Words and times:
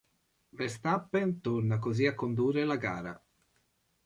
Verstappen 0.49 1.41
torna 1.41 1.77
così 1.77 2.07
a 2.07 2.15
condurre 2.15 2.65
la 2.65 2.75
gara. 2.77 3.23